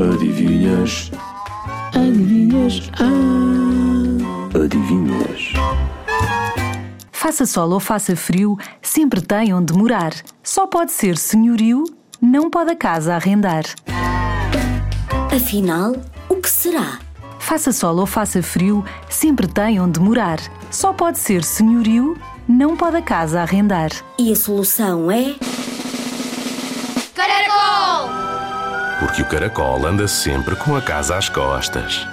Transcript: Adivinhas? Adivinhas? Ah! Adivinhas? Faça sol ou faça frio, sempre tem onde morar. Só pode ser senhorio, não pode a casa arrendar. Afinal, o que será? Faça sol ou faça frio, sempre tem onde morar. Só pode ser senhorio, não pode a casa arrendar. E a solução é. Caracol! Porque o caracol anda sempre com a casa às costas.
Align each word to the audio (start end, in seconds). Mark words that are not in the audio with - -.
Adivinhas? 0.00 1.10
Adivinhas? 1.94 2.90
Ah! 2.98 4.58
Adivinhas? 4.64 5.52
Faça 7.12 7.44
sol 7.44 7.70
ou 7.72 7.80
faça 7.80 8.16
frio, 8.16 8.56
sempre 8.80 9.20
tem 9.20 9.52
onde 9.52 9.74
morar. 9.74 10.12
Só 10.42 10.66
pode 10.66 10.92
ser 10.92 11.18
senhorio, 11.18 11.84
não 12.18 12.48
pode 12.48 12.70
a 12.70 12.76
casa 12.76 13.14
arrendar. 13.14 13.64
Afinal, 15.36 15.94
o 16.30 16.36
que 16.36 16.48
será? 16.48 16.98
Faça 17.38 17.70
sol 17.70 17.98
ou 17.98 18.06
faça 18.06 18.42
frio, 18.42 18.82
sempre 19.10 19.46
tem 19.46 19.78
onde 19.82 20.00
morar. 20.00 20.38
Só 20.70 20.94
pode 20.94 21.18
ser 21.18 21.44
senhorio, 21.44 22.16
não 22.48 22.74
pode 22.74 22.96
a 22.96 23.02
casa 23.02 23.42
arrendar. 23.42 23.90
E 24.18 24.32
a 24.32 24.36
solução 24.36 25.10
é. 25.10 25.34
Caracol! 27.14 27.59
Porque 29.00 29.22
o 29.22 29.26
caracol 29.26 29.86
anda 29.86 30.06
sempre 30.06 30.54
com 30.54 30.76
a 30.76 30.82
casa 30.82 31.16
às 31.16 31.28
costas. 31.28 32.06